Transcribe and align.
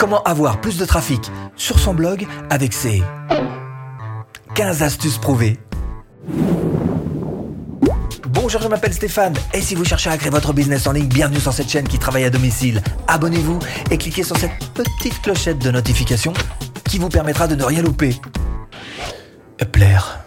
Comment 0.00 0.22
avoir 0.22 0.62
plus 0.62 0.78
de 0.78 0.86
trafic 0.86 1.30
sur 1.56 1.78
son 1.78 1.92
blog 1.92 2.26
avec 2.48 2.72
ses 2.72 3.02
15 4.54 4.82
astuces 4.82 5.18
prouvées. 5.18 5.58
Bonjour, 8.30 8.62
je 8.62 8.68
m'appelle 8.68 8.94
Stéphane 8.94 9.34
et 9.52 9.60
si 9.60 9.74
vous 9.74 9.84
cherchez 9.84 10.08
à 10.08 10.16
créer 10.16 10.30
votre 10.30 10.54
business 10.54 10.86
en 10.86 10.92
ligne, 10.92 11.06
bienvenue 11.06 11.38
sur 11.38 11.52
cette 11.52 11.68
chaîne 11.68 11.86
qui 11.86 11.98
travaille 11.98 12.24
à 12.24 12.30
domicile. 12.30 12.82
Abonnez-vous 13.08 13.58
et 13.90 13.98
cliquez 13.98 14.22
sur 14.22 14.38
cette 14.38 14.58
petite 14.72 15.20
clochette 15.20 15.58
de 15.58 15.70
notification 15.70 16.32
qui 16.88 16.98
vous 16.98 17.10
permettra 17.10 17.46
de 17.46 17.54
ne 17.54 17.62
rien 17.62 17.82
louper. 17.82 18.18
Euh, 19.60 19.66
plaire. 19.66 20.20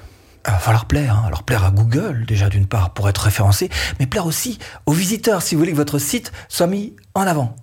Il 0.46 0.52
va 0.52 0.60
falloir 0.60 0.86
plaire. 0.86 1.16
Hein. 1.16 1.24
Alors 1.26 1.42
plaire 1.42 1.66
à 1.66 1.71
Google 1.71 2.26
déjà 2.28 2.48
d'une 2.48 2.68
part 2.68 2.94
pour 2.94 3.10
être 3.10 3.24
référencé, 3.24 3.71
mais 4.00 4.05
plaire 4.05 4.28
aussi 4.28 4.60
aux 4.86 4.94
visiteurs 4.94 5.42
si 5.42 5.55
vous 5.55 5.60
voulez 5.62 5.71
que 5.71 5.78
votre 5.78 5.98
site 5.98 6.32
soit 6.48 6.68
mis 6.68 6.96
en 7.16 7.24
avant. 7.24 7.55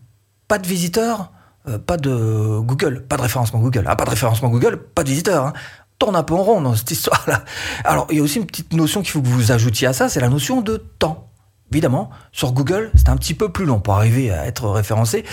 Pas 0.49 0.59
de 0.59 0.67
visiteurs 0.67 1.31
euh, 1.69 1.79
pas 1.79 1.97
de 1.97 2.59
Google, 2.61 3.05
pas 3.09 3.17
de 3.17 3.23
référencement 3.23 3.61
Google. 3.61 3.85
Ah, 3.87 3.97
pas 3.97 4.05
de 4.05 4.11
référencement 4.11 4.49
Google, 4.49 4.79
pas 4.79 5.03
de 5.03 5.09
visiteurs. 5.09 5.47
Hein. 5.47 5.53
Tourne 5.99 6.17
un 6.17 6.23
peu 6.23 6.35
en 6.35 6.43
rond 6.43 6.61
dans 6.63 6.75
cette 6.75 6.91
histoire-là. 6.91 7.45
Alors, 7.85 8.07
il 8.11 8.17
y 8.17 8.21
a 8.21 8.23
aussi 8.23 8.39
une 8.39 8.47
petite 8.47 8.73
notion 8.73 9.03
qu'il 9.03 9.11
faut 9.11 9.21
que 9.21 9.29
vous 9.29 9.53
ajoutiez 9.53 9.87
à 9.87 9.93
ça, 9.93 10.09
c'est 10.09 10.21
la 10.21 10.31
notion 10.31 10.63
de 10.63 10.79
temps. 10.99 11.31
Évidemment, 11.73 12.11
sur 12.33 12.53
Google, 12.53 12.91
c'est 12.97 13.11
un 13.11 13.17
petit 13.17 13.35
peu 13.35 13.51
plus 13.51 13.65
long 13.65 13.79
pour 13.81 13.95
arriver 13.95 14.33
à 14.33 14.47
être 14.47 14.69
référencé. 14.69 15.25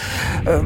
Euh, 0.48 0.62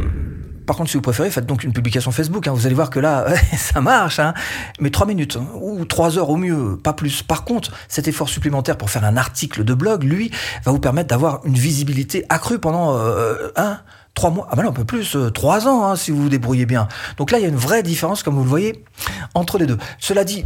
par 0.65 0.75
contre, 0.75 0.89
si 0.89 0.97
vous 0.97 1.01
préférez, 1.01 1.29
faites 1.29 1.45
donc 1.45 1.63
une 1.63 1.73
publication 1.73 2.12
Facebook. 2.12 2.48
Hein. 2.48 2.53
Vous 2.53 2.65
allez 2.65 2.75
voir 2.75 2.89
que 2.89 2.99
là, 2.99 3.25
ça 3.57 3.79
marche. 3.81 4.20
Hein. 4.20 4.34
Mais 4.79 4.89
trois 4.89 5.07
minutes 5.07 5.37
ou 5.55 5.85
trois 5.85 6.17
heures 6.17 6.29
au 6.29 6.37
mieux, 6.37 6.77
pas 6.77 6.93
plus. 6.93 7.23
Par 7.23 7.45
contre, 7.45 7.71
cet 7.87 8.07
effort 8.07 8.29
supplémentaire 8.29 8.77
pour 8.77 8.89
faire 8.89 9.05
un 9.05 9.17
article 9.17 9.63
de 9.63 9.73
blog, 9.73 10.03
lui, 10.03 10.31
va 10.65 10.71
vous 10.71 10.79
permettre 10.79 11.09
d'avoir 11.09 11.45
une 11.45 11.55
visibilité 11.55 12.25
accrue 12.29 12.59
pendant 12.59 12.98
euh, 12.98 13.49
un 13.55 13.79
trois 14.13 14.29
mois, 14.29 14.47
ah 14.49 14.55
ben 14.55 14.63
non, 14.63 14.70
un 14.70 14.73
peu 14.73 14.85
plus, 14.85 15.15
euh, 15.15 15.29
trois 15.29 15.67
ans, 15.67 15.85
hein, 15.85 15.95
si 15.95 16.11
vous 16.11 16.23
vous 16.23 16.29
débrouillez 16.29 16.65
bien. 16.65 16.88
Donc 17.17 17.31
là, 17.31 17.39
il 17.39 17.41
y 17.41 17.45
a 17.45 17.49
une 17.49 17.55
vraie 17.55 17.83
différence, 17.83 18.23
comme 18.23 18.35
vous 18.35 18.43
le 18.43 18.49
voyez, 18.49 18.84
entre 19.34 19.57
les 19.57 19.65
deux. 19.65 19.77
Cela 19.99 20.23
dit, 20.23 20.45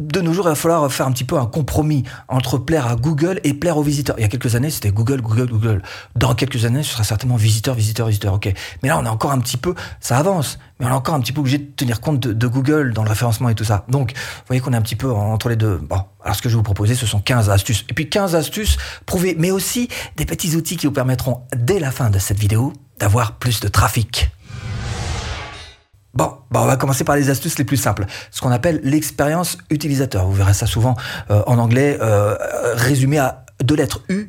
de 0.00 0.20
nos 0.20 0.32
jours, 0.32 0.46
il 0.46 0.50
va 0.50 0.54
falloir 0.54 0.90
faire 0.92 1.06
un 1.06 1.12
petit 1.12 1.24
peu 1.24 1.38
un 1.38 1.46
compromis 1.46 2.04
entre 2.28 2.56
plaire 2.58 2.86
à 2.86 2.94
Google 2.94 3.40
et 3.42 3.52
plaire 3.52 3.76
aux 3.76 3.82
visiteurs. 3.82 4.16
Il 4.18 4.22
y 4.22 4.24
a 4.24 4.28
quelques 4.28 4.54
années, 4.54 4.70
c'était 4.70 4.90
Google, 4.90 5.20
Google, 5.20 5.48
Google. 5.48 5.82
Dans 6.14 6.34
quelques 6.34 6.64
années, 6.64 6.82
ce 6.82 6.92
sera 6.92 7.04
certainement 7.04 7.36
visiteur, 7.36 7.74
visiteur, 7.74 8.06
visiteur. 8.06 8.34
Ok. 8.34 8.52
Mais 8.82 8.88
là, 8.88 8.98
on 8.98 9.04
est 9.04 9.08
encore 9.08 9.32
un 9.32 9.40
petit 9.40 9.56
peu, 9.56 9.74
ça 10.00 10.18
avance, 10.18 10.58
mais 10.78 10.86
on 10.86 10.90
est 10.90 10.92
encore 10.92 11.14
un 11.14 11.20
petit 11.20 11.32
peu 11.32 11.40
obligé 11.40 11.58
de 11.58 11.64
tenir 11.64 12.00
compte 12.00 12.20
de, 12.20 12.46
Google 12.46 12.92
dans 12.92 13.02
le 13.02 13.08
référencement 13.08 13.48
et 13.48 13.54
tout 13.54 13.64
ça. 13.64 13.84
Donc, 13.88 14.12
vous 14.14 14.44
voyez 14.46 14.60
qu'on 14.60 14.72
est 14.72 14.76
un 14.76 14.82
petit 14.82 14.96
peu 14.96 15.10
entre 15.10 15.48
les 15.48 15.56
deux. 15.56 15.78
Bon. 15.78 16.02
Alors, 16.22 16.36
ce 16.36 16.42
que 16.42 16.48
je 16.48 16.54
vais 16.54 16.58
vous 16.58 16.62
proposer, 16.62 16.94
ce 16.94 17.06
sont 17.06 17.20
15 17.20 17.50
astuces. 17.50 17.84
Et 17.88 17.94
puis, 17.94 18.08
15 18.08 18.36
astuces 18.36 18.76
prouvées, 19.04 19.34
mais 19.38 19.50
aussi 19.50 19.88
des 20.16 20.26
petits 20.26 20.54
outils 20.54 20.76
qui 20.76 20.86
vous 20.86 20.92
permettront, 20.92 21.42
dès 21.56 21.80
la 21.80 21.90
fin 21.90 22.10
de 22.10 22.18
cette 22.18 22.38
vidéo, 22.38 22.72
d'avoir 22.98 23.32
plus 23.32 23.60
de 23.60 23.68
trafic. 23.68 24.30
Bon, 26.18 26.32
bah 26.50 26.62
on 26.64 26.66
va 26.66 26.76
commencer 26.76 27.04
par 27.04 27.14
les 27.14 27.30
astuces 27.30 27.58
les 27.58 27.64
plus 27.64 27.76
simples, 27.76 28.04
ce 28.32 28.40
qu'on 28.40 28.50
appelle 28.50 28.80
l'expérience 28.82 29.56
utilisateur. 29.70 30.26
Vous 30.26 30.32
verrez 30.32 30.52
ça 30.52 30.66
souvent 30.66 30.96
euh, 31.30 31.44
en 31.46 31.58
anglais, 31.58 31.96
euh, 32.00 32.34
résumé 32.74 33.18
à 33.18 33.46
deux 33.62 33.76
lettres 33.76 34.02
U 34.08 34.28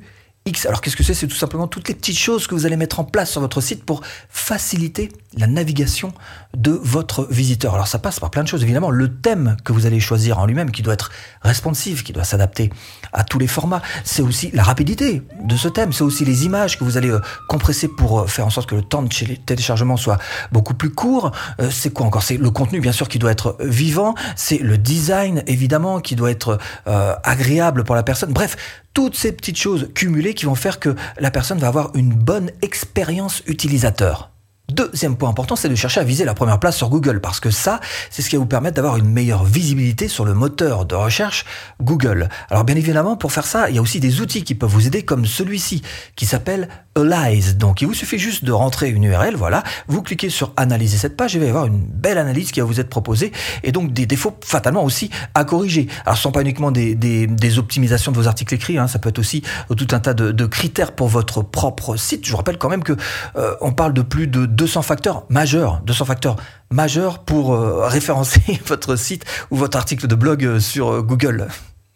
alors 0.65 0.81
qu'est-ce 0.81 0.95
que 0.95 1.03
c'est? 1.03 1.13
C'est 1.13 1.27
tout 1.27 1.35
simplement 1.35 1.67
toutes 1.67 1.87
les 1.87 1.95
petites 1.95 2.17
choses 2.17 2.47
que 2.47 2.55
vous 2.55 2.65
allez 2.65 2.77
mettre 2.77 2.99
en 2.99 3.03
place 3.03 3.31
sur 3.31 3.41
votre 3.41 3.61
site 3.61 3.83
pour 3.83 4.01
faciliter 4.29 5.11
la 5.37 5.47
navigation 5.47 6.13
de 6.55 6.71
votre 6.71 7.27
visiteur. 7.29 7.75
Alors 7.75 7.87
ça 7.87 7.99
passe 7.99 8.19
par 8.19 8.31
plein 8.31 8.43
de 8.43 8.47
choses, 8.47 8.63
évidemment. 8.63 8.89
Le 8.89 9.13
thème 9.13 9.57
que 9.63 9.73
vous 9.73 9.85
allez 9.85 9.99
choisir 9.99 10.39
en 10.39 10.45
lui-même, 10.45 10.71
qui 10.71 10.81
doit 10.81 10.93
être 10.93 11.11
responsive, 11.41 12.03
qui 12.03 12.13
doit 12.13 12.23
s'adapter 12.23 12.71
à 13.13 13.23
tous 13.23 13.39
les 13.39 13.47
formats, 13.47 13.81
c'est 14.03 14.21
aussi 14.21 14.49
la 14.53 14.63
rapidité 14.63 15.21
de 15.43 15.55
ce 15.55 15.67
thème, 15.67 15.93
c'est 15.93 16.03
aussi 16.03 16.25
les 16.25 16.45
images 16.45 16.77
que 16.77 16.83
vous 16.83 16.97
allez 16.97 17.09
euh, 17.09 17.21
compresser 17.47 17.87
pour 17.87 18.21
euh, 18.21 18.27
faire 18.27 18.45
en 18.45 18.49
sorte 18.49 18.69
que 18.69 18.75
le 18.75 18.81
temps 18.81 19.03
de 19.03 19.09
téléchargement 19.45 19.97
soit 19.97 20.17
beaucoup 20.51 20.73
plus 20.73 20.89
court. 20.89 21.31
Euh, 21.59 21.69
c'est 21.71 21.91
quoi 21.91 22.05
encore? 22.05 22.23
C'est 22.23 22.37
le 22.37 22.49
contenu, 22.49 22.79
bien 22.79 22.91
sûr, 22.91 23.07
qui 23.07 23.19
doit 23.19 23.31
être 23.31 23.57
vivant. 23.59 24.15
C'est 24.35 24.57
le 24.57 24.77
design, 24.77 25.43
évidemment, 25.47 25.99
qui 25.99 26.15
doit 26.15 26.31
être 26.31 26.57
agréable 26.85 27.83
pour 27.83 27.95
la 27.95 28.03
personne. 28.03 28.31
Bref, 28.33 28.55
toutes 28.99 29.15
ces 29.15 29.31
petites 29.31 29.55
choses 29.55 29.87
cumulées 29.95 30.33
qui 30.33 30.43
vont 30.43 30.55
faire 30.55 30.77
que 30.77 30.93
la 31.19 31.31
personne 31.31 31.57
va 31.57 31.69
avoir 31.69 31.95
une 31.95 32.13
bonne 32.13 32.51
expérience 32.61 33.41
utilisateur. 33.47 34.29
Deuxième 34.71 35.17
point 35.17 35.29
important, 35.29 35.55
c'est 35.55 35.67
de 35.67 35.75
chercher 35.75 35.99
à 35.99 36.03
viser 36.03 36.25
la 36.25 36.35
première 36.35 36.59
place 36.59 36.77
sur 36.77 36.89
Google, 36.89 37.21
parce 37.21 37.39
que 37.39 37.49
ça, 37.49 37.79
c'est 38.11 38.21
ce 38.21 38.29
qui 38.29 38.35
va 38.35 38.41
vous 38.41 38.45
permettre 38.45 38.75
d'avoir 38.75 38.97
une 38.97 39.09
meilleure 39.09 39.43
visibilité 39.43 40.07
sur 40.07 40.25
le 40.25 40.35
moteur 40.35 40.85
de 40.85 40.93
recherche 40.93 41.45
Google. 41.81 42.29
Alors 42.51 42.65
bien 42.65 42.75
évidemment, 42.75 43.17
pour 43.17 43.31
faire 43.31 43.47
ça, 43.47 43.69
il 43.69 43.75
y 43.75 43.79
a 43.79 43.81
aussi 43.81 43.99
des 43.99 44.21
outils 44.21 44.43
qui 44.43 44.53
peuvent 44.53 44.69
vous 44.69 44.85
aider, 44.85 45.01
comme 45.01 45.25
celui-ci, 45.25 45.81
qui 46.15 46.27
s'appelle 46.27 46.69
Alize. 46.95 47.57
Donc 47.57 47.81
il 47.81 47.87
vous 47.87 47.93
suffit 47.95 48.19
juste 48.19 48.43
de 48.45 48.51
rentrer 48.51 48.89
une 48.89 49.03
URL, 49.05 49.35
voilà, 49.35 49.63
vous 49.87 50.03
cliquez 50.03 50.29
sur 50.29 50.53
analyser 50.55 50.97
cette 50.97 51.17
page, 51.17 51.35
et 51.35 51.39
va 51.39 51.45
y 51.45 51.49
avoir 51.49 51.65
une 51.65 51.79
belle 51.79 52.19
analyse 52.19 52.51
qui 52.51 52.59
va 52.59 52.65
vous 52.65 52.79
être 52.79 52.89
proposée, 52.89 53.31
et 53.63 53.71
donc 53.71 53.91
des 53.91 54.05
défauts 54.05 54.37
fatalement 54.43 54.83
aussi 54.83 55.09
à 55.33 55.45
corriger. 55.45 55.87
Alors 56.05 56.17
ce 56.17 56.23
sont 56.23 56.31
pas 56.31 56.41
uniquement 56.41 56.71
des, 56.71 56.95
des, 56.95 57.57
optimisations 57.57 58.11
de 58.11 58.17
vos 58.17 58.27
articles 58.27 58.53
écrits, 58.53 58.77
hein, 58.77 58.87
ça 58.87 58.99
peut 58.99 59.09
être 59.09 59.19
aussi 59.19 59.41
tout 59.75 59.87
un 59.91 59.99
tas 59.99 60.13
de, 60.13 60.45
critères 60.45 60.91
pour 60.91 61.07
votre 61.07 61.41
propre 61.41 61.95
site. 61.95 62.25
Je 62.25 62.31
vous 62.31 62.37
rappelle 62.37 62.57
quand 62.57 62.69
même 62.69 62.83
que 62.83 62.93
euh, 63.35 63.55
on 63.61 63.71
parle 63.71 63.93
de 63.93 64.01
plus 64.01 64.27
de 64.27 64.45
200 64.59 64.81
facteurs 64.81 65.23
majeurs, 65.29 65.81
200 65.85 66.03
facteurs 66.03 66.35
majeurs 66.69 67.19
pour 67.19 67.53
euh, 67.53 67.85
référencer 67.87 68.41
votre 68.67 68.97
site 68.97 69.23
ou 69.51 69.55
votre 69.55 69.77
article 69.77 70.05
de 70.05 70.15
blog 70.15 70.43
euh, 70.43 70.59
sur 70.59 70.89
euh, 70.89 71.01
Google. 71.01 71.47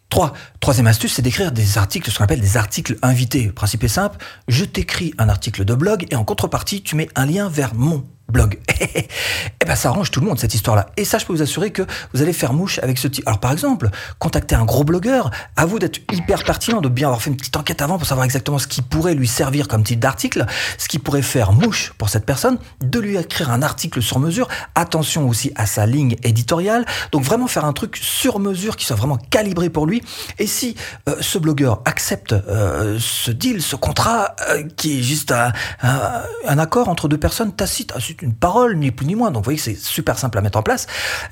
3. 0.08 0.32
Troisième 0.60 0.86
astuce, 0.86 1.12
c'est 1.12 1.22
d'écrire 1.22 1.52
des 1.52 1.76
articles, 1.76 2.10
ce 2.10 2.16
qu'on 2.16 2.24
appelle 2.24 2.40
des 2.40 2.56
articles 2.56 2.96
invités. 3.02 3.48
Principe 3.48 3.84
est 3.84 3.88
simple, 3.88 4.16
je 4.48 4.64
t'écris 4.64 5.12
un 5.18 5.28
article 5.28 5.66
de 5.66 5.74
blog 5.74 6.06
et 6.10 6.16
en 6.16 6.24
contrepartie, 6.24 6.82
tu 6.82 6.96
mets 6.96 7.08
un 7.16 7.26
lien 7.26 7.50
vers 7.50 7.74
mon 7.74 8.02
blog. 8.34 8.58
eh 8.80 9.64
ben 9.66 9.76
ça 9.76 9.88
arrange 9.88 10.10
tout 10.10 10.20
le 10.20 10.26
monde 10.26 10.38
cette 10.38 10.54
histoire-là. 10.54 10.86
Et 10.98 11.04
ça, 11.06 11.18
je 11.18 11.24
peux 11.24 11.32
vous 11.32 11.40
assurer 11.40 11.70
que 11.70 11.82
vous 12.12 12.20
allez 12.20 12.34
faire 12.34 12.52
mouche 12.52 12.78
avec 12.80 12.98
ce 12.98 13.08
type. 13.08 13.26
Alors 13.26 13.40
par 13.40 13.52
exemple, 13.52 13.88
contacter 14.18 14.54
un 14.54 14.64
gros 14.64 14.84
blogueur, 14.84 15.30
à 15.56 15.64
vous 15.64 15.78
d'être 15.78 16.00
hyper 16.12 16.44
pertinent, 16.44 16.82
de 16.82 16.88
bien 16.88 17.06
avoir 17.06 17.22
fait 17.22 17.30
une 17.30 17.36
petite 17.36 17.56
enquête 17.56 17.80
avant 17.80 17.96
pour 17.96 18.06
savoir 18.06 18.24
exactement 18.24 18.58
ce 18.58 18.66
qui 18.66 18.82
pourrait 18.82 19.14
lui 19.14 19.28
servir 19.28 19.68
comme 19.68 19.84
type 19.84 20.00
d'article, 20.00 20.44
ce 20.76 20.88
qui 20.88 20.98
pourrait 20.98 21.22
faire 21.22 21.52
mouche 21.52 21.94
pour 21.96 22.08
cette 22.10 22.26
personne, 22.26 22.58
de 22.82 22.98
lui 22.98 23.16
écrire 23.16 23.50
un 23.50 23.62
article 23.62 24.02
sur 24.02 24.18
mesure. 24.18 24.48
Attention 24.74 25.28
aussi 25.28 25.52
à 25.54 25.66
sa 25.66 25.86
ligne 25.86 26.16
éditoriale. 26.24 26.84
Donc 27.12 27.22
vraiment 27.22 27.46
faire 27.46 27.64
un 27.64 27.72
truc 27.72 27.96
sur 27.96 28.40
mesure 28.40 28.76
qui 28.76 28.84
soit 28.84 28.96
vraiment 28.96 29.16
calibré 29.16 29.70
pour 29.70 29.86
lui. 29.86 30.02
Et 30.38 30.46
si 30.46 30.74
euh, 31.08 31.14
ce 31.20 31.38
blogueur 31.38 31.80
accepte 31.84 32.32
euh, 32.32 32.98
ce 33.00 33.30
deal, 33.30 33.62
ce 33.62 33.76
contrat, 33.76 34.34
euh, 34.50 34.64
qui 34.76 34.98
est 34.98 35.02
juste 35.02 35.32
un, 35.32 35.52
un, 35.82 36.58
accord 36.58 36.88
entre 36.88 37.08
deux 37.08 37.18
personnes 37.18 37.54
tacites, 37.54 37.92
une 38.24 38.34
parole, 38.34 38.76
ni 38.76 38.90
plus 38.90 39.06
ni 39.06 39.14
moins. 39.14 39.30
Donc 39.30 39.42
vous 39.42 39.44
voyez 39.44 39.58
que 39.58 39.64
c'est 39.64 39.78
super 39.78 40.18
simple 40.18 40.38
à 40.38 40.40
mettre 40.40 40.58
en 40.58 40.62
place. 40.62 40.86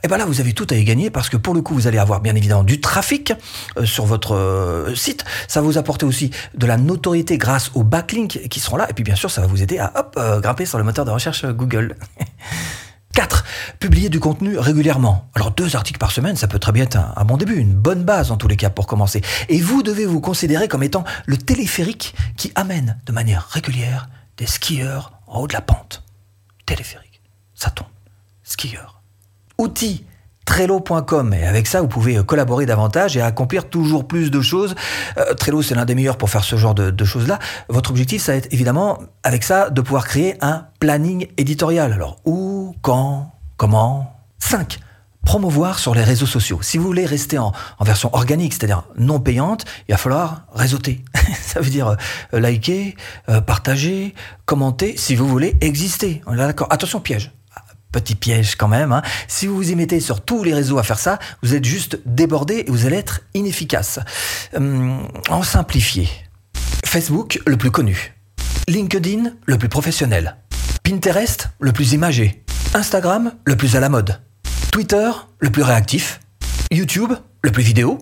Et 0.04 0.08
ben 0.08 0.16
là, 0.16 0.24
vous 0.24 0.40
avez 0.40 0.52
tout 0.52 0.66
à 0.70 0.74
y 0.74 0.84
gagner 0.84 1.10
parce 1.10 1.28
que 1.28 1.36
pour 1.36 1.54
le 1.54 1.62
coup, 1.62 1.74
vous 1.74 1.86
allez 1.86 1.98
avoir 1.98 2.20
bien 2.20 2.34
évidemment 2.36 2.62
du 2.62 2.80
trafic 2.80 3.32
euh, 3.76 3.84
sur 3.84 4.06
votre 4.06 4.34
euh, 4.34 4.94
site. 4.94 5.24
Ça 5.48 5.60
va 5.60 5.66
vous 5.66 5.78
apporter 5.78 6.06
aussi 6.06 6.30
de 6.54 6.66
la 6.66 6.76
notoriété 6.76 7.38
grâce 7.38 7.70
aux 7.74 7.82
backlinks 7.82 8.48
qui 8.48 8.60
seront 8.60 8.76
là. 8.76 8.88
Et 8.90 8.92
puis 8.92 9.04
bien 9.04 9.16
sûr, 9.16 9.30
ça 9.30 9.40
va 9.40 9.46
vous 9.46 9.62
aider 9.62 9.78
à 9.78 9.92
hop, 9.96 10.14
euh, 10.18 10.40
grimper 10.40 10.66
sur 10.66 10.78
le 10.78 10.84
moteur 10.84 11.04
de 11.04 11.10
recherche 11.10 11.44
Google. 11.46 11.96
4. 13.14 13.44
Publier 13.78 14.08
du 14.08 14.20
contenu 14.20 14.58
régulièrement. 14.58 15.28
Alors 15.34 15.50
deux 15.50 15.76
articles 15.76 15.98
par 15.98 16.12
semaine, 16.12 16.36
ça 16.36 16.48
peut 16.48 16.58
très 16.58 16.72
bien 16.72 16.84
être 16.84 16.96
un, 16.96 17.24
bon 17.24 17.36
début, 17.36 17.56
une 17.56 17.74
bonne 17.74 18.04
base 18.04 18.30
en 18.30 18.36
tous 18.36 18.48
les 18.48 18.56
cas 18.56 18.70
pour 18.70 18.86
commencer. 18.86 19.20
Et 19.48 19.60
vous 19.60 19.82
devez 19.82 20.06
vous 20.06 20.20
considérer 20.20 20.68
comme 20.68 20.82
étant 20.82 21.04
le 21.26 21.36
téléphérique 21.36 22.14
qui 22.36 22.52
amène 22.54 22.98
de 23.04 23.12
manière 23.12 23.48
régulière 23.48 24.08
des 24.38 24.46
skieurs 24.46 25.12
en 25.26 25.40
haut 25.40 25.46
de 25.46 25.52
la 25.52 25.60
pente 25.60 26.02
téléphérique. 26.72 27.20
Ça 27.54 27.70
tombe. 27.70 27.88
Skieur. 28.42 29.02
Outils 29.58 30.04
Trello.com 30.44 31.34
et 31.34 31.44
avec 31.44 31.68
ça 31.68 31.80
vous 31.80 31.86
pouvez 31.86 32.16
euh, 32.16 32.22
collaborer 32.24 32.66
davantage 32.66 33.16
et 33.16 33.20
accomplir 33.20 33.68
toujours 33.68 34.08
plus 34.08 34.30
de 34.30 34.40
choses. 34.40 34.74
Euh, 35.18 35.34
Trello 35.34 35.62
c'est 35.62 35.74
l'un 35.74 35.84
des 35.84 35.94
meilleurs 35.94 36.18
pour 36.18 36.30
faire 36.30 36.42
ce 36.42 36.56
genre 36.56 36.74
de, 36.74 37.04
choses 37.04 37.28
là. 37.28 37.38
Votre 37.68 37.90
objectif 37.90 38.22
ça 38.22 38.32
va 38.32 38.38
être 38.38 38.52
évidemment 38.52 38.98
avec 39.22 39.44
ça 39.44 39.70
de 39.70 39.80
pouvoir 39.80 40.06
créer 40.06 40.36
un 40.40 40.66
planning 40.80 41.28
éditorial. 41.36 41.92
Alors 41.92 42.18
où, 42.24 42.74
quand, 42.82 43.32
comment? 43.56 44.16
5 44.40 44.80
promouvoir 45.24 45.78
sur 45.78 45.94
les 45.94 46.04
réseaux 46.04 46.26
sociaux. 46.26 46.60
Si 46.62 46.78
vous 46.78 46.84
voulez 46.84 47.06
rester 47.06 47.38
en, 47.38 47.52
version 47.80 48.14
organique, 48.14 48.52
c'est-à-dire 48.52 48.84
non 48.96 49.20
payante, 49.20 49.64
il 49.88 49.92
va 49.92 49.98
falloir 49.98 50.42
réseauter. 50.54 51.04
Ça 51.42 51.60
veut 51.60 51.70
dire 51.70 51.96
euh, 52.34 52.40
liker, 52.40 52.96
euh, 53.28 53.40
partager, 53.40 54.14
commenter, 54.44 54.96
si 54.96 55.14
vous 55.14 55.26
voulez 55.26 55.56
exister. 55.60 56.22
On 56.26 56.34
est 56.34 56.36
d'accord 56.36 56.68
Attention, 56.70 57.00
piège. 57.00 57.32
Petit 57.92 58.14
piège 58.14 58.56
quand 58.56 58.68
même. 58.68 58.90
Hein. 58.90 59.02
Si 59.28 59.46
vous 59.46 59.56
vous 59.56 59.70
y 59.70 59.74
mettez 59.74 60.00
sur 60.00 60.22
tous 60.22 60.44
les 60.44 60.54
réseaux 60.54 60.78
à 60.78 60.82
faire 60.82 60.98
ça, 60.98 61.18
vous 61.42 61.54
êtes 61.54 61.64
juste 61.64 61.98
débordé 62.06 62.64
et 62.66 62.70
vous 62.70 62.86
allez 62.86 62.96
être 62.96 63.20
inefficace. 63.34 64.00
Hum, 64.56 65.06
en 65.28 65.42
simplifié. 65.42 66.08
Facebook, 66.86 67.40
le 67.46 67.58
plus 67.58 67.70
connu. 67.70 68.14
LinkedIn, 68.66 69.32
le 69.44 69.58
plus 69.58 69.68
professionnel. 69.68 70.36
Pinterest, 70.82 71.50
le 71.60 71.72
plus 71.72 71.92
imagé. 71.92 72.44
Instagram, 72.74 73.32
le 73.44 73.56
plus 73.56 73.76
à 73.76 73.80
la 73.80 73.90
mode. 73.90 74.20
Twitter, 74.72 75.10
le 75.38 75.50
plus 75.50 75.62
réactif. 75.62 76.20
YouTube, 76.70 77.12
le 77.42 77.52
plus 77.52 77.62
vidéo. 77.62 77.98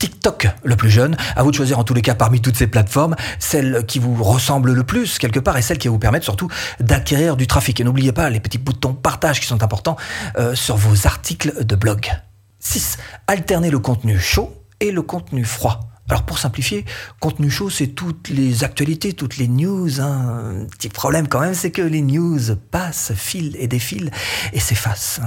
TikTok, 0.00 0.48
le 0.64 0.74
plus 0.74 0.90
jeune. 0.90 1.16
À 1.36 1.44
vous 1.44 1.52
de 1.52 1.54
choisir 1.54 1.78
en 1.78 1.84
tous 1.84 1.94
les 1.94 2.02
cas 2.02 2.16
parmi 2.16 2.40
toutes 2.40 2.56
ces 2.56 2.66
plateformes, 2.66 3.14
celle 3.38 3.86
qui 3.86 4.00
vous 4.00 4.20
ressemble 4.24 4.72
le 4.72 4.82
plus 4.82 5.16
quelque 5.18 5.38
part 5.38 5.56
et 5.56 5.62
celle 5.62 5.78
qui 5.78 5.86
vous 5.86 6.00
permettre 6.00 6.24
surtout 6.24 6.48
d'acquérir 6.80 7.36
du 7.36 7.46
trafic. 7.46 7.78
Et 7.78 7.84
n'oubliez 7.84 8.10
pas 8.10 8.30
les 8.30 8.40
petits 8.40 8.58
boutons 8.58 8.94
partage 8.94 9.38
qui 9.38 9.46
sont 9.46 9.62
importants 9.62 9.96
euh, 10.38 10.56
sur 10.56 10.76
vos 10.76 11.06
articles 11.06 11.64
de 11.64 11.76
blog. 11.76 12.10
6. 12.58 12.98
Alternez 13.28 13.70
le 13.70 13.78
contenu 13.78 14.18
chaud 14.18 14.52
et 14.80 14.90
le 14.90 15.02
contenu 15.02 15.44
froid. 15.44 15.88
Alors 16.08 16.22
pour 16.22 16.38
simplifier, 16.38 16.86
contenu 17.20 17.50
chaud, 17.50 17.68
c'est 17.68 17.88
toutes 17.88 18.30
les 18.30 18.64
actualités, 18.64 19.12
toutes 19.12 19.36
les 19.36 19.46
news. 19.46 20.00
Un 20.00 20.64
petit 20.70 20.88
problème 20.88 21.28
quand 21.28 21.40
même, 21.40 21.54
c'est 21.54 21.70
que 21.70 21.82
les 21.82 22.00
news 22.00 22.56
passent, 22.70 23.12
filent 23.14 23.56
et 23.58 23.68
défilent 23.68 24.10
et 24.54 24.60
s'effacent. 24.60 25.20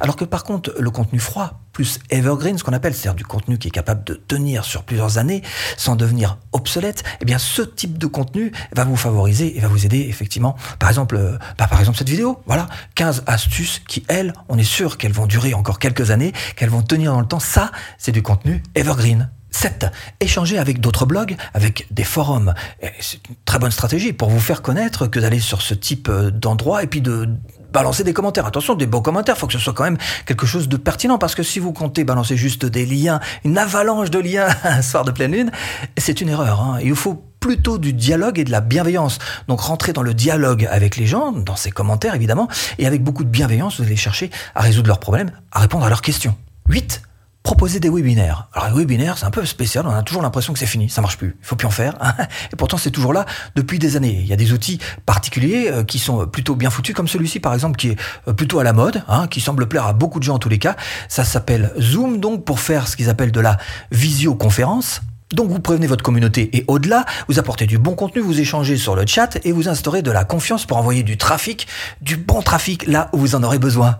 Alors 0.00 0.16
que 0.16 0.24
par 0.24 0.42
contre, 0.42 0.74
le 0.78 0.90
contenu 0.90 1.20
froid, 1.20 1.60
plus 1.72 1.98
evergreen, 2.10 2.58
ce 2.58 2.64
qu'on 2.64 2.72
appelle, 2.72 2.94
c'est-à-dire 2.94 3.14
du 3.14 3.24
contenu 3.24 3.58
qui 3.58 3.68
est 3.68 3.72
capable 3.72 4.04
de 4.04 4.14
tenir 4.14 4.64
sur 4.64 4.84
plusieurs 4.84 5.18
années 5.18 5.42
sans 5.76 5.96
devenir 5.96 6.38
obsolète, 6.52 7.04
eh 7.20 7.24
bien 7.24 7.38
ce 7.38 7.62
type 7.62 7.98
de 7.98 8.06
contenu 8.06 8.52
va 8.74 8.84
vous 8.84 8.96
favoriser 8.96 9.56
et 9.56 9.60
va 9.60 9.68
vous 9.68 9.86
aider 9.86 10.00
effectivement. 10.08 10.56
Par 10.78 10.88
exemple, 10.88 11.16
euh, 11.16 11.36
bah, 11.58 11.66
par 11.68 11.78
exemple 11.78 11.98
cette 11.98 12.08
vidéo, 12.08 12.40
voilà, 12.46 12.68
15 12.96 13.24
astuces 13.26 13.82
qui, 13.86 14.04
elles, 14.08 14.32
on 14.48 14.58
est 14.58 14.64
sûr 14.64 14.98
qu'elles 14.98 15.12
vont 15.12 15.26
durer 15.26 15.54
encore 15.54 15.78
quelques 15.78 16.10
années, 16.10 16.32
qu'elles 16.56 16.70
vont 16.70 16.82
tenir 16.82 17.12
dans 17.12 17.20
le 17.20 17.26
temps. 17.26 17.40
Ça, 17.40 17.70
c'est 17.98 18.12
du 18.12 18.22
contenu 18.22 18.62
evergreen. 18.74 19.30
7. 19.54 19.86
Échanger 20.20 20.58
avec 20.58 20.80
d'autres 20.80 21.06
blogs, 21.06 21.36
avec 21.54 21.86
des 21.90 22.04
forums. 22.04 22.54
C'est 23.00 23.26
une 23.28 23.36
très 23.44 23.58
bonne 23.58 23.70
stratégie 23.70 24.12
pour 24.12 24.28
vous 24.28 24.40
faire 24.40 24.62
connaître 24.62 25.06
que 25.06 25.20
d'aller 25.20 25.38
sur 25.38 25.62
ce 25.62 25.74
type 25.74 26.08
euh, 26.08 26.30
d'endroit 26.30 26.82
et 26.82 26.86
puis 26.88 27.00
de 27.00 27.28
balancer 27.72 28.02
des 28.02 28.12
commentaires. 28.12 28.46
Attention, 28.46 28.74
des 28.74 28.86
bons 28.86 29.00
commentaires, 29.00 29.38
faut 29.38 29.46
que 29.46 29.52
ce 29.52 29.58
soit 29.60 29.72
quand 29.72 29.84
même 29.84 29.98
quelque 30.26 30.44
chose 30.44 30.68
de 30.68 30.76
pertinent 30.76 31.18
parce 31.18 31.34
que 31.34 31.44
si 31.44 31.60
vous 31.60 31.72
comptez 31.72 32.02
balancer 32.04 32.36
juste 32.36 32.66
des 32.66 32.84
liens, 32.84 33.20
une 33.44 33.56
avalanche 33.56 34.10
de 34.10 34.18
liens 34.18 34.48
un 34.64 34.82
soir 34.82 35.04
de 35.04 35.12
pleine 35.12 35.32
lune, 35.32 35.50
c'est 35.96 36.20
une 36.20 36.28
erreur. 36.28 36.60
Hein. 36.60 36.78
Il 36.82 36.96
faut 36.96 37.22
plutôt 37.38 37.78
du 37.78 37.92
dialogue 37.92 38.40
et 38.40 38.44
de 38.44 38.50
la 38.50 38.60
bienveillance. 38.60 39.18
Donc 39.46 39.60
rentrez 39.60 39.92
dans 39.92 40.02
le 40.02 40.14
dialogue 40.14 40.66
avec 40.68 40.96
les 40.96 41.06
gens, 41.06 41.30
dans 41.30 41.56
ces 41.56 41.70
commentaires 41.70 42.16
évidemment, 42.16 42.48
et 42.78 42.86
avec 42.86 43.04
beaucoup 43.04 43.22
de 43.22 43.28
bienveillance, 43.28 43.78
vous 43.78 43.86
allez 43.86 43.96
chercher 43.96 44.30
à 44.56 44.62
résoudre 44.62 44.88
leurs 44.88 45.00
problèmes, 45.00 45.30
à 45.52 45.60
répondre 45.60 45.84
à 45.84 45.88
leurs 45.88 46.02
questions. 46.02 46.36
8 46.68 47.02
proposer 47.44 47.78
des 47.78 47.90
webinaires. 47.90 48.48
Alors 48.54 48.70
les 48.70 48.74
webinaires, 48.74 49.18
c'est 49.18 49.26
un 49.26 49.30
peu 49.30 49.44
spécial, 49.44 49.86
on 49.86 49.90
a 49.90 50.02
toujours 50.02 50.22
l'impression 50.22 50.54
que 50.54 50.58
c'est 50.58 50.66
fini, 50.66 50.88
ça 50.88 51.02
marche 51.02 51.18
plus, 51.18 51.36
il 51.40 51.46
faut 51.46 51.56
plus 51.56 51.66
en 51.66 51.70
faire. 51.70 51.94
Hein. 52.00 52.14
Et 52.52 52.56
pourtant, 52.56 52.78
c'est 52.78 52.90
toujours 52.90 53.12
là 53.12 53.26
depuis 53.54 53.78
des 53.78 53.96
années. 53.96 54.18
Il 54.18 54.26
y 54.26 54.32
a 54.32 54.36
des 54.36 54.52
outils 54.52 54.80
particuliers 55.04 55.70
euh, 55.70 55.84
qui 55.84 55.98
sont 55.98 56.26
plutôt 56.26 56.56
bien 56.56 56.70
foutus, 56.70 56.94
comme 56.94 57.06
celui-ci 57.06 57.40
par 57.40 57.52
exemple, 57.52 57.76
qui 57.76 57.90
est 57.90 57.96
euh, 58.28 58.32
plutôt 58.32 58.58
à 58.58 58.64
la 58.64 58.72
mode, 58.72 59.04
hein, 59.08 59.28
qui 59.28 59.42
semble 59.42 59.68
plaire 59.68 59.86
à 59.86 59.92
beaucoup 59.92 60.18
de 60.18 60.24
gens 60.24 60.36
en 60.36 60.38
tous 60.38 60.48
les 60.48 60.58
cas. 60.58 60.74
Ça 61.08 61.24
s'appelle 61.24 61.72
Zoom, 61.78 62.18
donc 62.18 62.46
pour 62.46 62.60
faire 62.60 62.88
ce 62.88 62.96
qu'ils 62.96 63.10
appellent 63.10 63.32
de 63.32 63.40
la 63.40 63.58
visioconférence. 63.92 65.02
Donc 65.34 65.50
vous 65.50 65.60
prévenez 65.60 65.86
votre 65.86 66.02
communauté 66.02 66.48
et 66.56 66.64
au-delà, 66.66 67.04
vous 67.28 67.38
apportez 67.38 67.66
du 67.66 67.76
bon 67.76 67.94
contenu, 67.94 68.22
vous 68.22 68.40
échangez 68.40 68.78
sur 68.78 68.96
le 68.96 69.04
chat 69.06 69.38
et 69.44 69.52
vous 69.52 69.68
instaurez 69.68 70.00
de 70.00 70.10
la 70.10 70.24
confiance 70.24 70.64
pour 70.64 70.78
envoyer 70.78 71.02
du 71.02 71.18
trafic, 71.18 71.66
du 72.00 72.16
bon 72.16 72.40
trafic 72.40 72.86
là 72.86 73.10
où 73.12 73.18
vous 73.18 73.34
en 73.34 73.42
aurez 73.42 73.58
besoin. 73.58 73.98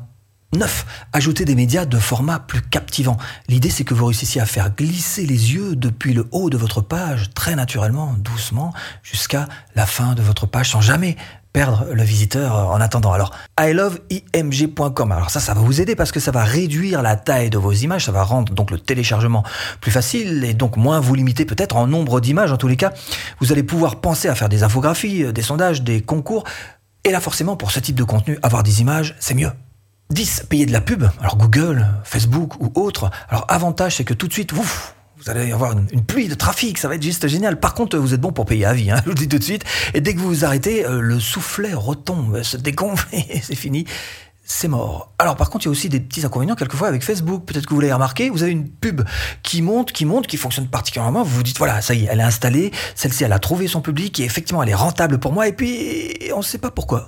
9. 0.56 0.86
Ajouter 1.12 1.44
des 1.44 1.54
médias 1.54 1.84
de 1.84 1.98
format 1.98 2.38
plus 2.38 2.62
captivant. 2.62 3.16
L'idée, 3.48 3.70
c'est 3.70 3.84
que 3.84 3.94
vous 3.94 4.06
réussissiez 4.06 4.40
à 4.40 4.46
faire 4.46 4.74
glisser 4.74 5.26
les 5.26 5.54
yeux 5.54 5.76
depuis 5.76 6.14
le 6.14 6.26
haut 6.32 6.50
de 6.50 6.56
votre 6.56 6.80
page, 6.80 7.30
très 7.34 7.54
naturellement, 7.54 8.14
doucement, 8.18 8.72
jusqu'à 9.02 9.48
la 9.74 9.86
fin 9.86 10.14
de 10.14 10.22
votre 10.22 10.46
page, 10.46 10.70
sans 10.70 10.80
jamais 10.80 11.16
perdre 11.54 11.86
le 11.92 12.02
visiteur 12.02 12.70
en 12.70 12.80
attendant. 12.80 13.12
Alors, 13.12 13.30
iloveimg.com. 13.60 15.12
Alors 15.12 15.30
ça, 15.30 15.38
ça 15.38 15.54
va 15.54 15.60
vous 15.60 15.80
aider 15.80 15.94
parce 15.94 16.10
que 16.10 16.18
ça 16.18 16.32
va 16.32 16.42
réduire 16.42 17.00
la 17.00 17.14
taille 17.14 17.48
de 17.48 17.58
vos 17.58 17.72
images, 17.72 18.06
ça 18.06 18.12
va 18.12 18.24
rendre 18.24 18.52
donc 18.52 18.72
le 18.72 18.78
téléchargement 18.78 19.44
plus 19.80 19.92
facile 19.92 20.44
et 20.44 20.52
donc 20.52 20.76
moins 20.76 20.98
vous 20.98 21.14
limiter 21.14 21.44
peut-être 21.44 21.76
en 21.76 21.86
nombre 21.86 22.20
d'images. 22.20 22.50
En 22.50 22.56
tous 22.56 22.68
les 22.68 22.76
cas, 22.76 22.92
vous 23.38 23.52
allez 23.52 23.62
pouvoir 23.62 24.00
penser 24.00 24.28
à 24.28 24.34
faire 24.34 24.48
des 24.48 24.64
infographies, 24.64 25.32
des 25.32 25.42
sondages, 25.42 25.82
des 25.82 26.00
concours. 26.02 26.42
Et 27.04 27.12
là, 27.12 27.20
forcément, 27.20 27.56
pour 27.56 27.70
ce 27.70 27.78
type 27.78 27.96
de 27.96 28.04
contenu, 28.04 28.36
avoir 28.42 28.64
des 28.64 28.80
images, 28.80 29.14
c'est 29.20 29.34
mieux. 29.34 29.50
10. 30.14 30.46
Payer 30.48 30.64
de 30.64 30.72
la 30.72 30.80
pub, 30.80 31.04
alors 31.20 31.36
Google, 31.36 31.86
Facebook 32.04 32.54
ou 32.60 32.72
autre. 32.76 33.10
Alors 33.28 33.44
avantage, 33.48 33.96
c'est 33.96 34.04
que 34.04 34.14
tout 34.14 34.28
de 34.28 34.32
suite, 34.32 34.52
ouf, 34.52 34.94
vous 35.18 35.28
allez 35.28 35.52
avoir 35.52 35.72
une, 35.72 36.04
pluie 36.04 36.28
de 36.28 36.34
trafic, 36.34 36.78
ça 36.78 36.86
va 36.86 36.94
être 36.94 37.02
juste 37.02 37.26
génial. 37.26 37.58
Par 37.58 37.74
contre, 37.74 37.98
vous 37.98 38.14
êtes 38.14 38.20
bon 38.20 38.32
pour 38.32 38.46
payer 38.46 38.64
à 38.64 38.72
vie, 38.72 38.90
hein, 38.90 38.96
je 39.00 39.02
vous 39.04 39.10
le 39.10 39.16
dis 39.16 39.28
tout 39.28 39.38
de 39.38 39.44
suite. 39.44 39.64
Et 39.92 40.00
dès 40.00 40.14
que 40.14 40.20
vous 40.20 40.28
vous 40.28 40.44
arrêtez, 40.44 40.86
euh, 40.86 41.00
le 41.00 41.18
soufflet 41.18 41.74
retombe, 41.74 42.42
se 42.44 42.56
dégonfle 42.56 43.08
et 43.12 43.40
c'est 43.42 43.56
fini. 43.56 43.86
C'est 44.46 44.68
mort. 44.68 45.12
Alors 45.18 45.36
par 45.36 45.50
contre, 45.50 45.64
il 45.64 45.68
y 45.68 45.70
a 45.70 45.72
aussi 45.72 45.88
des 45.88 46.00
petits 46.00 46.24
inconvénients 46.24 46.54
quelquefois 46.54 46.86
avec 46.86 47.02
Facebook. 47.02 47.44
Peut-être 47.44 47.66
que 47.66 47.74
vous 47.74 47.80
l'avez 47.80 47.94
remarqué, 47.94 48.30
vous 48.30 48.42
avez 48.44 48.52
une 48.52 48.68
pub 48.68 49.02
qui 49.42 49.62
monte, 49.62 49.90
qui 49.90 50.04
monte, 50.04 50.28
qui 50.28 50.36
fonctionne 50.36 50.68
particulièrement. 50.68 51.24
Vous 51.24 51.36
vous 51.36 51.42
dites, 51.42 51.58
voilà, 51.58 51.80
ça 51.80 51.94
y 51.94 52.04
est, 52.04 52.08
elle 52.08 52.20
est 52.20 52.24
installée, 52.24 52.70
celle-ci, 52.94 53.24
elle 53.24 53.32
a 53.32 53.40
trouvé 53.40 53.66
son 53.66 53.80
public 53.80 54.20
et 54.20 54.24
effectivement, 54.24 54.62
elle 54.62 54.68
est 54.68 54.74
rentable 54.74 55.18
pour 55.18 55.32
moi. 55.32 55.48
Et 55.48 55.54
puis, 55.54 56.18
on 56.34 56.38
ne 56.38 56.42
sait 56.42 56.58
pas 56.58 56.70
pourquoi. 56.70 57.06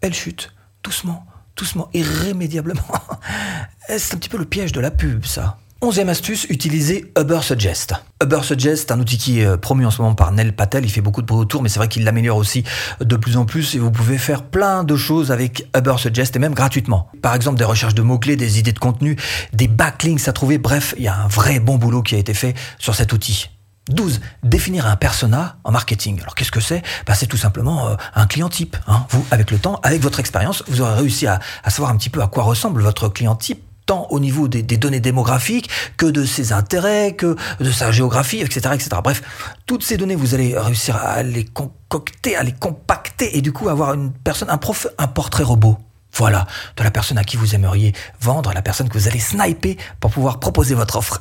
Elle 0.00 0.14
chute, 0.14 0.52
doucement 0.82 1.27
doucement, 1.58 1.88
irrémédiablement. 1.92 2.82
C'est 3.88 4.14
un 4.14 4.18
petit 4.18 4.28
peu 4.28 4.38
le 4.38 4.44
piège 4.44 4.72
de 4.72 4.80
la 4.80 4.90
pub, 4.90 5.24
ça. 5.24 5.58
Onzième 5.80 6.08
astuce, 6.08 6.44
utilisez 6.50 7.12
Uber 7.16 7.38
Suggest. 7.40 7.94
Uber 8.20 8.40
Suggest, 8.42 8.90
un 8.90 8.98
outil 8.98 9.16
qui 9.16 9.40
est 9.40 9.44
euh, 9.44 9.56
promu 9.56 9.86
en 9.86 9.92
ce 9.92 10.02
moment 10.02 10.16
par 10.16 10.32
Nel 10.32 10.52
Patel, 10.52 10.84
il 10.84 10.90
fait 10.90 11.00
beaucoup 11.00 11.22
de 11.22 11.26
bruit 11.26 11.38
autour, 11.38 11.62
mais 11.62 11.68
c'est 11.68 11.78
vrai 11.78 11.86
qu'il 11.86 12.02
l'améliore 12.02 12.36
aussi 12.36 12.64
de 13.00 13.16
plus 13.16 13.36
en 13.36 13.44
plus 13.44 13.76
et 13.76 13.78
vous 13.78 13.92
pouvez 13.92 14.18
faire 14.18 14.42
plein 14.42 14.82
de 14.82 14.96
choses 14.96 15.30
avec 15.30 15.68
Uber 15.76 15.94
Suggest 15.96 16.34
et 16.34 16.40
même 16.40 16.54
gratuitement. 16.54 17.08
Par 17.22 17.32
exemple, 17.34 17.58
des 17.58 17.64
recherches 17.64 17.94
de 17.94 18.02
mots-clés, 18.02 18.34
des 18.34 18.58
idées 18.58 18.72
de 18.72 18.78
contenu, 18.80 19.16
des 19.52 19.68
backlinks 19.68 20.26
à 20.26 20.32
trouver, 20.32 20.58
bref, 20.58 20.94
il 20.96 21.04
y 21.04 21.08
a 21.08 21.16
un 21.16 21.28
vrai 21.28 21.60
bon 21.60 21.76
boulot 21.76 22.02
qui 22.02 22.16
a 22.16 22.18
été 22.18 22.34
fait 22.34 22.54
sur 22.80 22.96
cet 22.96 23.12
outil. 23.12 23.48
12. 23.88 24.20
Définir 24.42 24.86
un 24.86 24.96
persona 24.96 25.56
en 25.64 25.72
marketing. 25.72 26.20
Alors 26.20 26.34
qu'est-ce 26.34 26.52
que 26.52 26.60
c'est? 26.60 26.82
Bah, 27.06 27.14
C'est 27.14 27.26
tout 27.26 27.36
simplement 27.36 27.88
euh, 27.88 27.96
un 28.14 28.26
client 28.26 28.48
type. 28.48 28.76
Hein. 28.86 29.06
Vous, 29.10 29.24
avec 29.30 29.50
le 29.50 29.58
temps, 29.58 29.80
avec 29.82 30.02
votre 30.02 30.20
expérience, 30.20 30.62
vous 30.68 30.80
aurez 30.80 30.94
réussi 30.94 31.26
à, 31.26 31.40
savoir 31.66 31.90
un 31.90 31.96
petit 31.96 32.10
peu 32.10 32.22
à 32.22 32.26
quoi 32.26 32.44
ressemble 32.44 32.82
votre 32.82 33.08
client 33.08 33.34
type 33.34 33.62
tant 33.86 34.06
au 34.10 34.20
niveau 34.20 34.48
des, 34.48 34.62
données 34.62 35.00
démographiques 35.00 35.70
que 35.96 36.04
de 36.04 36.26
ses 36.26 36.52
intérêts, 36.52 37.14
que 37.14 37.36
de 37.58 37.70
sa 37.72 37.90
géographie, 37.90 38.40
etc., 38.40 38.74
etc. 38.74 38.90
Bref, 39.02 39.22
toutes 39.64 39.82
ces 39.82 39.96
données, 39.96 40.14
vous 40.14 40.34
allez 40.34 40.58
réussir 40.58 40.96
à 40.96 41.22
les 41.22 41.46
concocter, 41.46 42.36
à 42.36 42.42
les 42.42 42.52
compacter 42.52 43.38
et 43.38 43.40
du 43.40 43.50
coup 43.50 43.70
avoir 43.70 43.94
une 43.94 44.12
personne, 44.12 44.50
un, 44.50 44.58
prof, 44.58 44.86
un 44.98 45.06
portrait 45.06 45.42
robot. 45.42 45.78
Voilà, 46.14 46.46
de 46.76 46.82
la 46.82 46.90
personne 46.90 47.16
à 47.16 47.24
qui 47.24 47.36
vous 47.36 47.54
aimeriez 47.54 47.94
vendre, 48.20 48.52
la 48.52 48.62
personne 48.62 48.88
que 48.88 48.98
vous 48.98 49.08
allez 49.08 49.20
sniper 49.20 49.76
pour 50.00 50.10
pouvoir 50.10 50.40
proposer 50.40 50.74
votre 50.74 50.96
offre. 50.96 51.20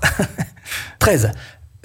13 0.99 1.31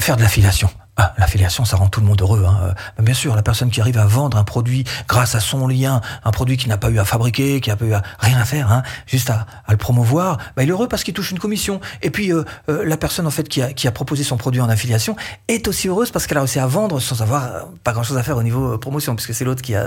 faire 0.02 0.16
de 0.16 0.22
l'affiliation. 0.22 0.68
Ah, 0.96 1.14
l'affiliation, 1.16 1.64
ça 1.64 1.76
rend 1.76 1.88
tout 1.88 2.00
le 2.00 2.06
monde 2.06 2.20
heureux. 2.20 2.44
Hein. 2.46 2.74
Euh, 2.98 3.02
bien 3.02 3.14
sûr, 3.14 3.34
la 3.34 3.42
personne 3.42 3.70
qui 3.70 3.80
arrive 3.80 3.96
à 3.96 4.04
vendre 4.04 4.36
un 4.36 4.44
produit 4.44 4.84
grâce 5.08 5.34
à 5.34 5.40
son 5.40 5.66
lien, 5.66 6.02
un 6.24 6.30
produit 6.32 6.58
qui 6.58 6.68
n'a 6.68 6.76
pas 6.76 6.90
eu 6.90 6.98
à 6.98 7.04
fabriquer, 7.04 7.60
qui 7.60 7.70
n'a 7.70 7.76
pas 7.76 7.84
eu 7.84 7.94
à 7.94 8.02
rien 8.18 8.38
à 8.38 8.44
faire, 8.44 8.70
hein, 8.70 8.82
juste 9.06 9.30
à, 9.30 9.46
le 9.70 9.76
promouvoir, 9.78 10.36
bah, 10.54 10.64
il 10.64 10.68
est 10.68 10.72
heureux 10.72 10.88
parce 10.88 11.02
qu'il 11.04 11.14
touche 11.14 11.30
une 11.30 11.38
commission. 11.38 11.80
Et 12.02 12.10
puis 12.10 12.32
euh, 12.32 12.44
euh, 12.68 12.84
la 12.84 12.96
personne 12.98 13.26
en 13.26 13.30
fait 13.30 13.48
qui 13.48 13.62
a, 13.62 13.72
qui 13.72 13.88
a, 13.88 13.92
proposé 13.92 14.24
son 14.24 14.36
produit 14.36 14.60
en 14.60 14.68
affiliation 14.68 15.16
est 15.48 15.66
aussi 15.68 15.88
heureuse 15.88 16.10
parce 16.10 16.26
qu'elle 16.26 16.38
a 16.38 16.42
réussi 16.42 16.58
à 16.58 16.66
vendre 16.66 17.00
sans 17.00 17.22
avoir 17.22 17.68
pas 17.84 17.92
grand 17.92 18.02
chose 18.02 18.18
à 18.18 18.22
faire 18.22 18.36
au 18.36 18.42
niveau 18.42 18.76
promotion, 18.76 19.14
puisque 19.14 19.32
c'est 19.32 19.44
l'autre 19.44 19.62
qui 19.62 19.74
a 19.74 19.86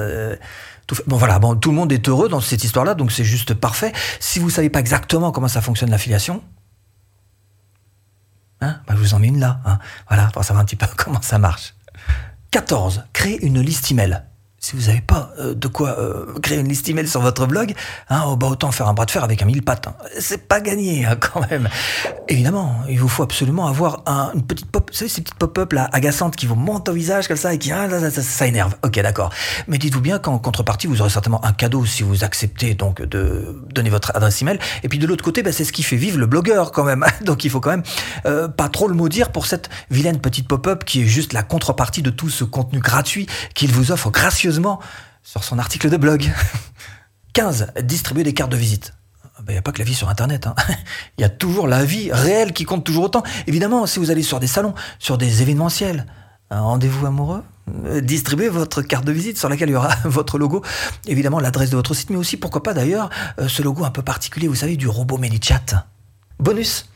tout 0.87 0.95
fait. 0.95 1.03
Bon 1.05 1.17
voilà, 1.17 1.37
bon 1.39 1.55
tout 1.55 1.69
le 1.69 1.75
monde 1.75 1.91
est 1.91 2.07
heureux 2.07 2.29
dans 2.29 2.39
cette 2.39 2.63
histoire-là, 2.63 2.95
donc 2.95 3.11
c'est 3.11 3.25
juste 3.25 3.53
parfait. 3.53 3.91
Si 4.19 4.39
vous 4.39 4.49
savez 4.49 4.69
pas 4.69 4.79
exactement 4.79 5.31
comment 5.31 5.49
ça 5.49 5.61
fonctionne 5.61 5.91
l'affiliation, 5.91 6.41
Hein? 8.61 8.79
Bah, 8.87 8.93
je 8.95 9.01
vous 9.01 9.13
emmène 9.13 9.39
là. 9.39 9.59
Hein 9.65 9.79
voilà, 10.07 10.27
pour 10.27 10.43
savoir 10.43 10.61
un 10.61 10.65
petit 10.65 10.75
peu 10.75 10.87
comment 10.97 11.21
ça 11.21 11.39
marche. 11.39 11.73
14. 12.51 13.03
Créer 13.13 13.45
une 13.45 13.59
liste 13.59 13.91
email 13.91 14.23
si 14.65 14.75
vous 14.75 14.87
n'avez 14.87 15.01
pas 15.01 15.29
euh, 15.37 15.53
de 15.53 15.67
quoi 15.67 15.99
euh, 15.99 16.25
créer 16.41 16.57
une 16.57 16.67
liste 16.67 16.89
email 16.89 17.07
sur 17.07 17.21
votre 17.21 17.45
blog, 17.45 17.75
hein, 18.09 18.23
oh, 18.25 18.35
bah, 18.35 18.47
autant 18.47 18.71
faire 18.71 18.87
un 18.87 18.95
bras 18.95 19.05
de 19.05 19.11
fer 19.11 19.23
avec 19.23 19.43
un 19.43 19.45
mille 19.45 19.61
pattes. 19.61 19.87
Hein. 19.87 19.93
C'est 20.19 20.47
pas 20.47 20.59
gagné 20.59 21.05
hein, 21.05 21.15
quand 21.19 21.47
même. 21.51 21.69
Évidemment, 22.27 22.75
il 22.89 22.99
vous 22.99 23.07
faut 23.07 23.21
absolument 23.21 23.67
avoir 23.67 24.03
une 24.33 24.41
petite 24.41 24.71
pop, 24.71 24.89
vous 24.89 24.97
savez, 24.97 25.07
ces 25.07 25.21
petites 25.21 25.35
pop-up 25.35 25.73
là 25.73 25.87
agaçantes 25.93 26.35
qui 26.35 26.47
vous 26.47 26.55
montent 26.55 26.89
au 26.89 26.93
visage 26.93 27.27
comme 27.27 27.37
ça 27.37 27.53
et 27.53 27.59
qui 27.59 27.71
ah, 27.71 27.87
ça, 28.09 28.47
énerve. 28.47 28.73
Ok, 28.83 28.99
d'accord. 28.99 29.29
Mais 29.67 29.77
dites-vous 29.77 30.01
bien 30.01 30.17
qu'en 30.17 30.39
contrepartie, 30.39 30.87
vous 30.87 30.99
aurez 30.99 31.11
certainement 31.11 31.45
un 31.45 31.53
cadeau 31.53 31.85
si 31.85 32.01
vous 32.01 32.23
acceptez 32.23 32.73
donc 32.73 33.03
de 33.03 33.63
donner 33.71 33.91
votre 33.91 34.15
adresse 34.15 34.41
email. 34.41 34.57
Et 34.81 34.89
puis 34.89 34.97
de 34.97 35.05
l'autre 35.05 35.23
côté, 35.23 35.43
bah, 35.43 35.51
c'est 35.51 35.63
ce 35.63 35.73
qui 35.73 35.83
fait 35.83 35.95
vivre 35.95 36.17
le 36.17 36.25
blogueur 36.25 36.71
quand 36.71 36.85
même. 36.85 37.05
donc 37.21 37.43
il 37.43 37.51
faut 37.51 37.59
quand 37.59 37.69
même 37.69 37.83
euh, 38.25 38.47
pas 38.47 38.69
trop 38.69 38.87
le 38.87 38.95
maudire 38.95 39.31
pour 39.31 39.45
cette 39.45 39.69
vilaine 39.91 40.19
petite 40.19 40.47
pop-up 40.47 40.85
qui 40.85 41.03
est 41.03 41.07
juste 41.07 41.33
la 41.33 41.43
contrepartie 41.43 42.01
de 42.01 42.09
tout 42.09 42.29
ce 42.29 42.43
contenu 42.43 42.79
gratuit 42.79 43.27
qu'il 43.53 43.71
vous 43.71 43.91
offre 43.91 44.09
gracieusement 44.09 44.54
sur 45.23 45.43
son 45.43 45.59
article 45.59 45.89
de 45.89 45.97
blog. 45.97 46.31
15. 47.33 47.73
Distribuer 47.83 48.23
des 48.23 48.33
cartes 48.33 48.51
de 48.51 48.57
visite. 48.57 48.93
Il 49.23 49.29
ah 49.35 49.41
n'y 49.41 49.45
ben, 49.47 49.57
a 49.57 49.61
pas 49.61 49.71
que 49.71 49.79
la 49.79 49.85
vie 49.85 49.95
sur 49.95 50.09
Internet. 50.09 50.47
Hein. 50.47 50.55
Il 51.17 51.21
y 51.21 51.23
a 51.23 51.29
toujours 51.29 51.67
la 51.67 51.83
vie 51.83 52.11
réelle 52.11 52.53
qui 52.53 52.63
compte 52.63 52.85
toujours 52.85 53.05
autant. 53.05 53.23
Évidemment, 53.47 53.85
si 53.85 53.99
vous 53.99 54.11
allez 54.11 54.23
sur 54.23 54.39
des 54.39 54.47
salons, 54.47 54.73
sur 54.99 55.17
des 55.17 55.41
événementiels, 55.41 56.05
un 56.49 56.61
rendez-vous 56.61 57.05
amoureux, 57.05 57.43
euh, 57.85 57.99
distribuez 57.99 58.49
votre 58.49 58.81
carte 58.81 59.03
de 59.03 59.11
visite 59.11 59.37
sur 59.37 59.49
laquelle 59.49 59.69
il 59.69 59.73
y 59.73 59.75
aura 59.75 59.93
votre 60.05 60.37
logo, 60.37 60.63
évidemment 61.07 61.39
l'adresse 61.39 61.71
de 61.71 61.75
votre 61.75 61.93
site, 61.93 62.11
mais 62.11 62.17
aussi, 62.17 62.37
pourquoi 62.37 62.63
pas 62.63 62.73
d'ailleurs, 62.73 63.09
euh, 63.39 63.47
ce 63.47 63.61
logo 63.61 63.83
un 63.83 63.91
peu 63.91 64.03
particulier, 64.03 64.47
vous 64.47 64.55
savez, 64.55 64.77
du 64.77 64.87
robot 64.87 65.17
ManyChat. 65.17 65.87
Bonus, 66.39 66.87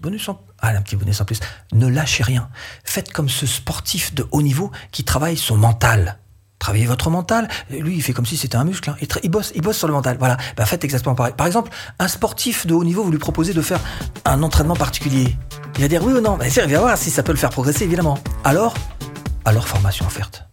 bonus 0.00 0.28
en... 0.28 0.40
Ah, 0.60 0.72
petit 0.80 0.96
bonus 0.96 1.20
en 1.20 1.24
plus. 1.24 1.40
Ne 1.72 1.86
lâchez 1.86 2.22
rien. 2.22 2.48
Faites 2.84 3.12
comme 3.12 3.28
ce 3.28 3.46
sportif 3.46 4.14
de 4.14 4.26
haut 4.30 4.42
niveau 4.42 4.70
qui 4.92 5.04
travaille 5.04 5.36
son 5.36 5.56
mental. 5.56 6.18
Travaillez 6.60 6.86
votre 6.86 7.10
mental. 7.10 7.48
Lui, 7.70 7.96
il 7.96 8.02
fait 8.02 8.12
comme 8.12 8.26
si 8.26 8.36
c'était 8.36 8.56
un 8.56 8.64
muscle. 8.64 8.90
hein. 8.90 8.96
Il, 9.24 9.30
bosse, 9.30 9.50
il 9.56 9.62
bosse 9.62 9.78
sur 9.78 9.88
le 9.88 9.94
mental. 9.94 10.16
Voilà. 10.18 10.36
Bah, 10.56 10.66
faites 10.66 10.84
exactement 10.84 11.14
pareil. 11.16 11.32
Par 11.36 11.46
exemple, 11.46 11.70
un 11.98 12.06
sportif 12.06 12.66
de 12.66 12.74
haut 12.74 12.84
niveau, 12.84 13.02
vous 13.02 13.10
lui 13.10 13.18
proposez 13.18 13.54
de 13.54 13.62
faire 13.62 13.80
un 14.26 14.42
entraînement 14.42 14.76
particulier. 14.76 15.36
Il 15.76 15.82
va 15.82 15.88
dire 15.88 16.04
oui 16.04 16.12
ou 16.12 16.20
non. 16.20 16.36
Bah, 16.36 16.46
il 16.46 16.72
va 16.72 16.78
voir 16.80 16.98
si 16.98 17.10
ça 17.10 17.22
peut 17.22 17.32
le 17.32 17.38
faire 17.38 17.50
progresser, 17.50 17.84
évidemment. 17.84 18.18
Alors, 18.44 18.74
alors 19.46 19.66
formation 19.66 20.06
offerte. 20.06 20.44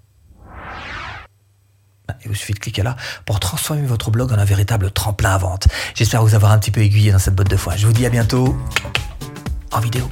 Il 2.24 2.30
vous 2.30 2.36
suffit 2.36 2.54
de 2.54 2.60
cliquer 2.60 2.84
là 2.84 2.96
pour 3.26 3.42
transformer 3.42 3.86
votre 3.86 4.10
blog 4.10 4.32
en 4.32 4.38
un 4.38 4.46
véritable 4.46 4.92
tremplin 4.92 5.32
à 5.32 5.38
vente. 5.38 5.68
J'espère 5.94 6.24
vous 6.24 6.36
avoir 6.36 6.54
un 6.54 6.58
petit 6.58 6.72
peu 6.72 6.80
aiguillé 6.80 7.12
dans 7.12 7.20
cette 7.20 7.36
botte 7.36 7.50
de 7.50 7.58
foin. 7.58 7.76
Je 7.76 7.86
vous 7.86 7.92
dis 7.92 8.06
à 8.06 8.10
bientôt 8.10 8.56
en 9.72 9.80
vidéo. 9.82 10.10